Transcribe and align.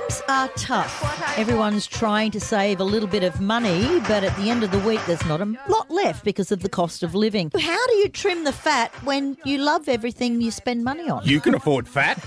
Times 0.00 0.22
are 0.28 0.48
tough. 0.56 1.38
Everyone's 1.38 1.86
trying 1.86 2.30
to 2.32 2.40
save 2.40 2.80
a 2.80 2.84
little 2.84 3.08
bit 3.08 3.22
of 3.22 3.40
money, 3.40 4.00
but 4.00 4.24
at 4.24 4.34
the 4.36 4.50
end 4.50 4.62
of 4.62 4.70
the 4.70 4.78
week, 4.80 5.00
there's 5.06 5.24
not 5.26 5.40
a 5.40 5.56
lot 5.68 5.90
left 5.90 6.24
because 6.24 6.50
of 6.52 6.60
the 6.60 6.68
cost 6.68 7.02
of 7.02 7.14
living. 7.14 7.50
How 7.58 7.86
do 7.86 7.94
you 7.96 8.08
trim 8.08 8.44
the 8.44 8.52
fat 8.52 8.92
when 9.04 9.36
you 9.44 9.58
love 9.58 9.88
everything 9.88 10.40
you 10.40 10.50
spend 10.50 10.84
money 10.84 11.08
on? 11.08 11.24
You 11.24 11.40
can 11.40 11.54
afford 11.54 11.88
fat. 11.88 12.18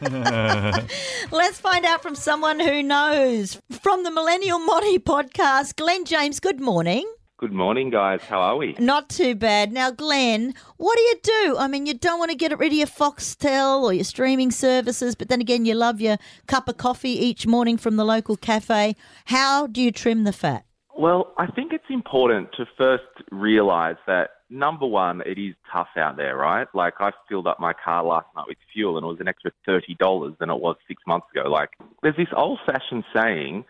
Let's 1.30 1.60
find 1.60 1.84
out 1.84 2.02
from 2.02 2.14
someone 2.14 2.60
who 2.60 2.82
knows. 2.82 3.60
From 3.70 4.04
the 4.04 4.10
Millennial 4.10 4.58
Money 4.58 4.98
podcast, 4.98 5.76
Glen 5.76 6.04
James, 6.04 6.40
good 6.40 6.60
morning. 6.60 7.10
Good 7.40 7.54
morning, 7.54 7.88
guys. 7.88 8.20
How 8.20 8.38
are 8.40 8.56
we? 8.58 8.76
Not 8.78 9.08
too 9.08 9.34
bad. 9.34 9.72
Now, 9.72 9.90
Glen, 9.90 10.52
what 10.76 10.96
do 10.96 11.00
you 11.00 11.16
do? 11.22 11.56
I 11.58 11.68
mean, 11.68 11.86
you 11.86 11.94
don't 11.94 12.18
want 12.18 12.30
to 12.30 12.36
get 12.36 12.58
rid 12.58 12.70
of 12.70 12.76
your 12.76 12.86
Foxtel 12.86 13.82
or 13.82 13.94
your 13.94 14.04
streaming 14.04 14.50
services, 14.50 15.14
but 15.14 15.30
then 15.30 15.40
again, 15.40 15.64
you 15.64 15.72
love 15.72 16.02
your 16.02 16.18
cup 16.46 16.68
of 16.68 16.76
coffee 16.76 17.12
each 17.12 17.46
morning 17.46 17.78
from 17.78 17.96
the 17.96 18.04
local 18.04 18.36
cafe. 18.36 18.94
How 19.24 19.66
do 19.66 19.80
you 19.80 19.90
trim 19.90 20.24
the 20.24 20.34
fat? 20.34 20.66
Well, 20.98 21.32
I 21.38 21.46
think 21.46 21.72
it's 21.72 21.88
important 21.88 22.52
to 22.58 22.66
first 22.76 23.04
realize 23.32 23.96
that 24.06 24.32
number 24.50 24.86
one, 24.86 25.22
it 25.22 25.38
is 25.38 25.54
tough 25.72 25.88
out 25.96 26.18
there, 26.18 26.36
right? 26.36 26.68
Like 26.74 26.96
I 27.00 27.10
filled 27.26 27.46
up 27.46 27.58
my 27.58 27.72
car 27.72 28.04
last 28.04 28.26
night 28.36 28.48
with 28.48 28.58
fuel 28.70 28.98
and 28.98 29.04
it 29.04 29.08
was 29.08 29.20
an 29.20 29.28
extra 29.28 29.50
thirty 29.64 29.94
dollars 29.94 30.34
than 30.40 30.50
it 30.50 30.60
was 30.60 30.76
six 30.86 31.02
months 31.06 31.28
ago. 31.34 31.48
Like 31.48 31.70
there's 32.02 32.16
this 32.16 32.28
old 32.36 32.58
fashioned 32.66 33.04
saying, 33.14 33.64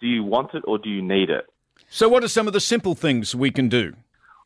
do 0.00 0.06
you 0.06 0.22
want 0.22 0.54
it 0.54 0.62
or 0.68 0.78
do 0.78 0.90
you 0.90 1.02
need 1.02 1.28
it? 1.28 1.46
So, 1.88 2.08
what 2.10 2.22
are 2.22 2.28
some 2.28 2.46
of 2.46 2.52
the 2.52 2.60
simple 2.60 2.94
things 2.94 3.34
we 3.34 3.50
can 3.50 3.70
do? 3.70 3.94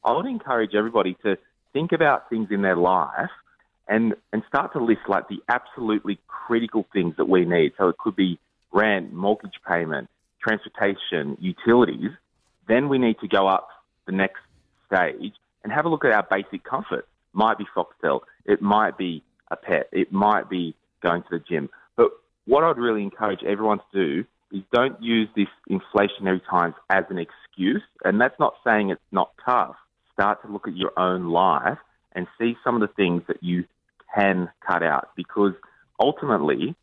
I 0.05 0.13
would 0.13 0.27
encourage 0.27 0.75
everybody 0.75 1.17
to 1.25 1.37
think 1.73 1.93
about 1.93 2.31
things 2.31 2.49
in 2.53 2.63
their 2.63 2.77
life 2.77 3.31
and, 3.89 4.15
and 4.33 4.43
start 4.47 4.73
to 4.75 4.79
list 4.79 5.01
like 5.09 5.29
the 5.29 5.41
absolutely 5.49 6.21
critical 6.29 6.87
things 6.93 7.15
that 7.17 7.29
we 7.29 7.45
need. 7.45 7.73
So 7.77 7.89
it 7.89 7.99
could 7.99 8.15
be 8.15 8.39
rent, 8.73 9.13
mortgage 9.13 9.59
payment, 9.67 10.09
transportation, 10.41 11.37
utilities. 11.41 12.11
Then 12.69 12.89
we 12.89 12.99
need 12.99 13.19
to 13.21 13.27
go 13.27 13.49
up 13.49 13.69
the 14.07 14.13
next 14.13 14.41
stage 14.87 15.33
and 15.65 15.73
have 15.73 15.87
a 15.87 15.89
look 15.89 16.05
at 16.05 16.13
our 16.13 16.27
basic 16.31 16.63
comfort. 16.63 17.09
Might 17.33 17.59
be 17.59 17.67
Foxtel, 17.77 18.21
it 18.45 18.63
might 18.63 18.97
be 18.97 19.25
a 19.51 19.57
pet, 19.57 19.89
it 19.93 20.13
might 20.13 20.49
be 20.49 20.75
going 21.03 21.23
to 21.23 21.29
the 21.33 21.41
gym. 21.41 21.69
But 21.97 22.11
what 22.47 22.65
I'd 22.65 22.77
really 22.77 23.03
encourage 23.03 23.43
everyone 23.45 23.79
to 23.79 23.85
do 23.93 24.25
is 24.53 24.63
don't 24.73 25.01
use 25.03 25.29
this 25.37 25.49
inflationary 25.71 26.41
times 26.51 26.75
as 26.91 27.05
an 27.11 27.19
excuse. 27.19 27.83
And 28.05 28.21
that's 28.21 28.39
not 28.39 28.55
saying 28.65 28.91
it's 28.91 29.01
not 29.13 29.31
tough. 29.45 29.77
Start 30.13 30.43
to 30.43 30.49
look 30.53 30.67
at 30.69 30.77
your 30.77 30.93
own 30.99 31.31
life 31.31 31.79
and 32.13 32.27
see 32.39 32.57
some 32.65 32.75
of 32.75 32.81
the 32.81 32.93
things 32.95 33.23
that 33.29 33.43
you 33.43 33.65
can 34.15 34.51
cut 34.67 34.83
out 34.83 35.11
because 35.17 35.53
ultimately 35.99 36.75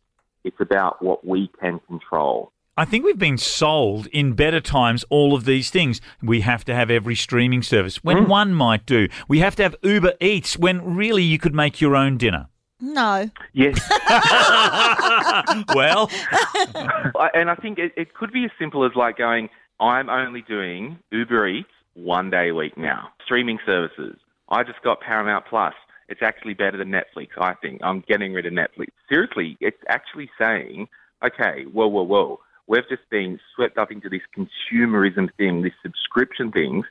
it's 0.44 0.60
about 0.60 1.02
what 1.02 1.26
we 1.26 1.50
can 1.60 1.78
control. 1.86 2.52
I 2.76 2.84
think 2.84 3.04
we've 3.04 3.18
been 3.18 3.38
sold 3.38 4.06
in 4.08 4.34
better 4.34 4.60
times 4.60 5.04
all 5.10 5.34
of 5.34 5.44
these 5.44 5.68
things. 5.68 6.00
We 6.22 6.42
have 6.42 6.64
to 6.66 6.74
have 6.74 6.90
every 6.90 7.16
streaming 7.16 7.62
service 7.62 8.04
when 8.04 8.18
Mm. 8.18 8.28
one 8.28 8.54
might 8.54 8.86
do. 8.86 9.08
We 9.26 9.40
have 9.40 9.56
to 9.56 9.64
have 9.64 9.74
Uber 9.82 10.12
Eats 10.20 10.56
when 10.56 10.94
really 10.94 11.24
you 11.24 11.38
could 11.38 11.56
make 11.56 11.80
your 11.80 11.96
own 11.96 12.18
dinner. 12.18 12.46
No. 12.80 13.28
Yes. 13.52 13.78
Well, 15.74 16.10
I- 17.16 17.30
and 17.34 17.50
I 17.50 17.54
think 17.54 17.78
it, 17.78 17.92
it 17.96 18.14
could 18.14 18.32
be 18.32 18.44
as 18.44 18.50
simple 18.58 18.84
as 18.84 18.92
like 18.94 19.16
going, 19.18 19.48
I'm 19.80 20.08
only 20.08 20.42
doing 20.42 20.98
Uber 21.10 21.46
Eats 21.48 21.68
one 21.94 22.30
day 22.30 22.48
a 22.50 22.54
week 22.54 22.76
now. 22.76 23.10
Streaming 23.24 23.58
services. 23.66 24.16
I 24.48 24.62
just 24.64 24.82
got 24.82 25.00
Paramount 25.00 25.44
Plus. 25.46 25.74
It's 26.08 26.22
actually 26.22 26.54
better 26.54 26.78
than 26.78 26.90
Netflix, 26.90 27.28
I 27.38 27.54
think. 27.54 27.80
I'm 27.84 28.02
getting 28.08 28.32
rid 28.32 28.46
of 28.46 28.52
Netflix. 28.52 28.88
Seriously, 29.08 29.56
it's 29.60 29.76
actually 29.88 30.30
saying, 30.38 30.88
okay, 31.22 31.64
whoa, 31.72 31.86
whoa, 31.88 32.02
whoa. 32.02 32.40
We've 32.66 32.88
just 32.88 33.08
been 33.10 33.38
swept 33.54 33.78
up 33.78 33.90
into 33.92 34.08
this 34.08 34.22
consumerism 34.36 35.28
thing, 35.36 35.62
this 35.62 35.72
subscription 35.82 36.50
things. 36.52 36.86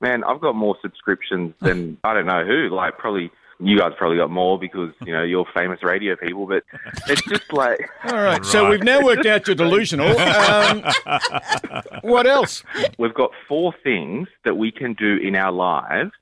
Man, 0.00 0.22
I've 0.24 0.40
got 0.40 0.54
more 0.54 0.76
subscriptions 0.82 1.54
than 1.60 1.98
I 2.04 2.14
don't 2.14 2.26
know 2.26 2.44
who. 2.44 2.68
Like 2.74 2.98
probably 2.98 3.30
you 3.60 3.78
guys 3.78 3.92
probably 3.96 4.16
got 4.16 4.30
more 4.30 4.58
because 4.58 4.92
you 5.04 5.12
know 5.12 5.22
you're 5.22 5.46
famous 5.54 5.82
radio 5.82 6.16
people. 6.16 6.46
But 6.46 6.64
it's 7.08 7.22
just 7.22 7.52
like 7.52 7.88
All 8.04 8.22
right. 8.22 8.44
So, 8.44 8.70
we've 8.70 8.82
now 8.82 9.02
worked 9.02 9.26
out 9.26 9.46
you're 9.46 9.56
delusional. 9.56 10.18
Um, 10.18 10.84
what 12.02 12.26
else? 12.26 12.62
we've 12.98 13.14
got 13.14 13.30
four 13.48 13.74
things 13.82 14.28
that 14.44 14.56
we 14.56 14.70
can 14.70 14.94
do 14.94 15.16
in 15.16 15.34
our 15.36 15.52
lives 15.52 16.12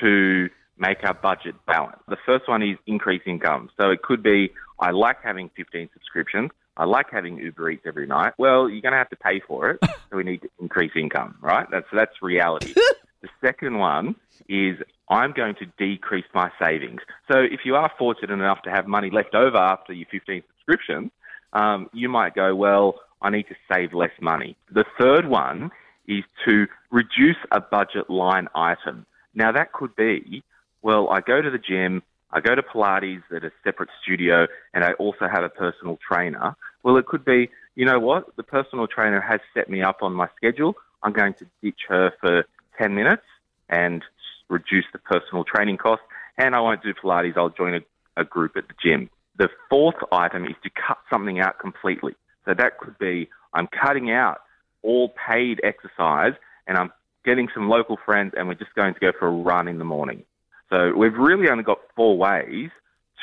to 0.00 0.48
make 0.78 1.04
our 1.04 1.14
budget 1.14 1.54
balance. 1.66 2.00
The 2.08 2.18
first 2.26 2.48
one 2.48 2.62
is 2.62 2.76
increase 2.86 3.22
income. 3.26 3.70
So 3.80 3.90
it 3.90 4.02
could 4.02 4.22
be 4.22 4.50
I 4.80 4.90
like 4.90 5.18
having 5.22 5.50
15 5.56 5.88
subscriptions. 5.92 6.50
I 6.76 6.84
like 6.84 7.06
having 7.10 7.38
Uber 7.38 7.70
Eats 7.70 7.84
every 7.86 8.06
night. 8.06 8.32
Well, 8.36 8.68
you're 8.68 8.80
going 8.82 8.92
to 8.92 8.98
have 8.98 9.10
to 9.10 9.16
pay 9.16 9.40
for 9.46 9.70
it. 9.70 9.78
So 10.10 10.16
we 10.16 10.24
need 10.24 10.42
to 10.42 10.50
increase 10.60 10.90
income, 10.96 11.36
right? 11.40 11.66
That's 11.70 11.86
that's 11.92 12.20
reality. 12.20 12.74
the 13.24 13.46
second 13.46 13.78
one 13.78 14.16
is 14.50 14.76
I'm 15.08 15.32
going 15.32 15.54
to 15.56 15.66
decrease 15.78 16.26
my 16.34 16.50
savings. 16.62 17.00
So 17.32 17.38
if 17.38 17.60
you 17.64 17.74
are 17.74 17.90
fortunate 17.98 18.30
enough 18.30 18.60
to 18.64 18.70
have 18.70 18.86
money 18.86 19.10
left 19.10 19.34
over 19.34 19.56
after 19.56 19.94
your 19.94 20.06
15 20.10 20.42
subscriptions, 20.48 21.10
um, 21.54 21.88
you 21.94 22.10
might 22.10 22.34
go, 22.34 22.54
well, 22.54 22.96
I 23.22 23.30
need 23.30 23.44
to 23.44 23.54
save 23.72 23.94
less 23.94 24.10
money. 24.20 24.56
The 24.70 24.84
third 24.98 25.26
one 25.26 25.70
is 26.06 26.24
to 26.46 26.66
reduce 26.90 27.38
a 27.50 27.60
budget 27.62 28.10
line 28.10 28.48
item. 28.54 29.06
Now 29.34 29.52
that 29.52 29.72
could 29.72 29.96
be, 29.96 30.42
well, 30.82 31.08
I 31.08 31.20
go 31.20 31.40
to 31.40 31.50
the 31.50 31.58
gym, 31.58 32.02
I 32.30 32.40
go 32.40 32.54
to 32.54 32.62
Pilates 32.62 33.22
at 33.34 33.42
a 33.42 33.52
separate 33.64 33.88
studio, 34.02 34.46
and 34.74 34.84
I 34.84 34.92
also 34.94 35.28
have 35.32 35.44
a 35.44 35.48
personal 35.48 35.98
trainer. 36.06 36.56
Well, 36.82 36.98
it 36.98 37.06
could 37.06 37.24
be, 37.24 37.48
you 37.74 37.86
know 37.86 38.00
what, 38.00 38.36
the 38.36 38.42
personal 38.42 38.86
trainer 38.86 39.22
has 39.22 39.40
set 39.54 39.70
me 39.70 39.80
up 39.80 40.02
on 40.02 40.12
my 40.12 40.28
schedule. 40.36 40.74
I'm 41.02 41.12
going 41.12 41.34
to 41.34 41.46
ditch 41.62 41.80
her 41.88 42.12
for 42.20 42.44
10 42.78 42.94
minutes 42.94 43.22
and 43.68 44.02
reduce 44.48 44.84
the 44.92 44.98
personal 44.98 45.44
training 45.44 45.78
cost, 45.78 46.02
and 46.38 46.54
I 46.54 46.60
won't 46.60 46.82
do 46.82 46.92
Pilates. 46.94 47.36
I'll 47.36 47.50
join 47.50 47.74
a, 47.74 47.80
a 48.20 48.24
group 48.24 48.56
at 48.56 48.68
the 48.68 48.74
gym. 48.82 49.10
The 49.36 49.48
fourth 49.68 49.96
item 50.12 50.44
is 50.44 50.54
to 50.62 50.70
cut 50.70 50.98
something 51.10 51.40
out 51.40 51.58
completely. 51.58 52.14
So 52.44 52.54
that 52.54 52.78
could 52.78 52.98
be 52.98 53.28
I'm 53.52 53.68
cutting 53.68 54.10
out 54.10 54.42
all 54.82 55.12
paid 55.28 55.60
exercise 55.64 56.34
and 56.66 56.76
I'm 56.76 56.92
getting 57.24 57.48
some 57.54 57.68
local 57.68 57.98
friends 58.04 58.34
and 58.36 58.48
we're 58.48 58.54
just 58.54 58.74
going 58.74 58.94
to 58.94 59.00
go 59.00 59.12
for 59.18 59.26
a 59.26 59.30
run 59.30 59.66
in 59.66 59.78
the 59.78 59.84
morning. 59.84 60.24
So 60.70 60.92
we've 60.94 61.14
really 61.14 61.48
only 61.48 61.64
got 61.64 61.78
four 61.96 62.16
ways 62.16 62.70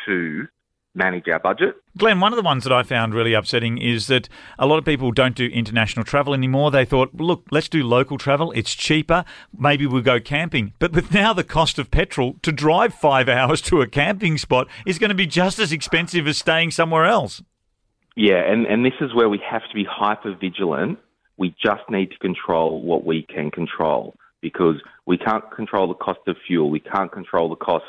to 0.06 0.48
manage 0.94 1.28
our 1.30 1.40
budget. 1.40 1.76
Glen, 1.98 2.20
one 2.20 2.34
of 2.34 2.38
the 2.38 2.44
ones 2.44 2.64
that 2.64 2.74
I 2.74 2.84
found 2.84 3.14
really 3.14 3.34
upsetting 3.34 3.78
is 3.78 4.08
that 4.08 4.28
a 4.60 4.66
lot 4.66 4.78
of 4.78 4.86
people 4.86 5.12
don't 5.12 5.36
do 5.36 5.46
international 5.46 6.04
travel 6.04 6.34
anymore. 6.34 6.72
They 6.72 6.86
thought, 6.86 7.14
look, 7.16 7.46
let's 7.52 7.70
do 7.70 7.84
local 7.84 8.18
travel. 8.18 8.52
It's 8.54 8.74
cheaper. 8.74 9.24
Maybe 9.58 9.86
we'll 9.86 10.02
go 10.02 10.20
camping. 10.20 10.74
But 10.80 10.94
with 10.94 11.14
now 11.14 11.34
the 11.34 11.44
cost 11.44 11.80
of 11.80 11.92
petrol 11.92 12.36
to 12.42 12.52
drive 12.52 12.94
five 12.94 13.30
hours 13.30 13.62
to 13.64 13.82
a 13.82 13.88
camping 13.88 14.38
spot 14.38 14.68
is 14.86 15.00
going 15.00 15.10
to 15.10 15.16
be 15.16 15.28
just 15.28 15.60
as 15.60 15.72
expensive 15.72 16.28
as 16.28 16.38
staying 16.38 16.72
somewhere 16.72 17.06
else. 17.06 17.42
Yeah, 18.16 18.42
and, 18.46 18.66
and 18.66 18.86
this 18.86 18.94
is 19.00 19.16
where 19.16 19.30
we 19.30 19.42
have 19.50 19.62
to 19.70 19.74
be 19.74 19.86
hyper 19.90 20.36
vigilant. 20.36 21.00
We 21.38 21.56
just 21.64 21.84
need 21.90 22.12
to 22.12 22.18
control 22.18 22.82
what 22.82 23.06
we 23.06 23.24
can 23.24 23.52
control 23.52 24.16
because 24.42 24.76
we 25.06 25.18
can't 25.18 25.44
control 25.56 25.88
the 25.88 25.94
cost 25.94 26.20
of 26.28 26.36
fuel. 26.46 26.70
We 26.70 26.82
can't 26.82 27.12
control 27.12 27.50
the 27.50 27.56
cost 27.56 27.86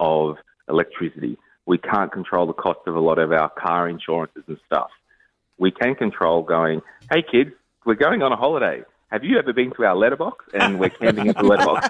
of 0.00 0.36
electricity. 0.68 1.36
We 1.66 1.78
can't 1.78 2.12
control 2.12 2.46
the 2.46 2.52
cost 2.52 2.80
of 2.86 2.94
a 2.96 3.00
lot 3.00 3.18
of 3.18 3.32
our 3.32 3.50
car 3.50 3.88
insurances 3.88 4.44
and 4.46 4.58
stuff. 4.66 4.90
We 5.58 5.70
can 5.70 5.94
control 5.94 6.42
going, 6.42 6.82
hey 7.10 7.22
kids, 7.22 7.50
we're 7.84 7.94
going 7.94 8.22
on 8.22 8.32
a 8.32 8.36
holiday. 8.36 8.82
Have 9.10 9.22
you 9.22 9.38
ever 9.38 9.52
been 9.52 9.72
to 9.76 9.84
our 9.84 9.94
letterbox? 9.94 10.44
And 10.52 10.80
we're 10.80 10.90
camping 10.90 11.28
at 11.28 11.36
the 11.36 11.44
letterbox. 11.44 11.88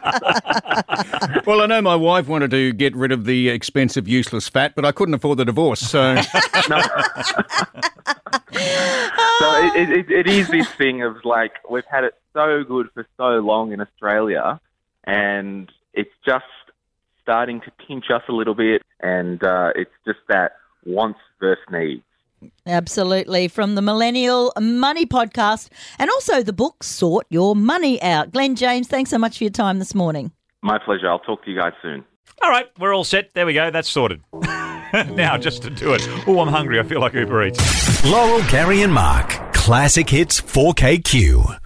Well, 1.47 1.61
I 1.61 1.67
know 1.67 1.81
my 1.81 1.95
wife 1.95 2.27
wanted 2.27 2.51
to 2.51 2.73
get 2.73 2.97
rid 2.97 3.13
of 3.13 3.25
the 3.25 3.51
expensive, 3.51 4.09
useless 4.09 4.49
fat, 4.49 4.75
but 4.75 4.85
I 4.85 4.91
couldn't 4.91 5.15
afford 5.15 5.39
the 5.39 5.45
divorce. 5.45 5.79
So, 5.79 6.17
so 6.23 6.31
it, 9.77 9.91
it, 9.91 10.11
it 10.11 10.27
is 10.27 10.49
this 10.49 10.69
thing 10.73 11.03
of 11.03 11.25
like 11.25 11.53
we've 11.71 11.85
had 11.89 12.03
it 12.03 12.15
so 12.33 12.65
good 12.65 12.89
for 12.95 13.07
so 13.17 13.39
long 13.39 13.73
in 13.73 13.81
Australia, 13.81 14.61
and 15.05 15.71
it's 15.95 16.11
just 16.25 16.45
starting 17.27 17.61
to 17.61 17.73
pinch 17.89 18.05
us 18.15 18.23
a 18.29 18.33
little 18.33 18.55
bit, 18.55 18.83
and 19.01 19.43
uh, 19.43 19.73
it's 19.75 19.91
just 20.07 20.21
that 20.29 20.53
wants 20.85 21.19
versus 21.41 21.65
needs. 21.73 22.03
Absolutely. 22.67 23.49
From 23.49 23.75
the 23.75 23.83
Millennial 23.83 24.53
Money 24.61 25.07
Podcast 25.07 25.71
and 25.99 26.09
also 26.11 26.43
the 26.43 26.53
book 26.53 26.85
Sort 26.85 27.27
Your 27.31 27.57
Money 27.57 28.01
Out. 28.01 28.31
Glen 28.31 28.55
James, 28.55 28.87
thanks 28.87 29.11
so 29.11 29.19
much 29.19 29.39
for 29.39 29.45
your 29.45 29.51
time 29.51 29.81
this 29.81 29.95
morning. 29.95 30.31
My 30.63 30.79
pleasure. 30.79 31.09
I'll 31.09 31.19
talk 31.19 31.45
to 31.45 31.51
you 31.51 31.59
guys 31.59 31.73
soon. 31.83 32.05
All 32.43 32.51
right, 32.51 32.67
we're 32.79 32.95
all 32.95 33.05
set. 33.05 33.35
There 33.35 33.47
we 33.47 33.55
go. 33.55 33.71
That's 33.71 33.89
sorted. 33.89 34.21
now, 34.93 35.37
just 35.37 35.63
to 35.63 35.71
do 35.71 35.95
it. 35.95 36.07
Oh, 36.29 36.39
I'm 36.39 36.49
hungry. 36.49 36.79
I 36.79 36.85
feel 36.85 37.01
like 37.01 37.15
Uber 37.15 37.47
Eats. 37.47 38.05
Laurel, 38.05 38.43
Gary, 38.49 38.83
and 38.83 38.93
Mark. 38.93 39.55
Classic 39.55 40.09
Hits 40.09 40.41
4KQ. 40.41 41.59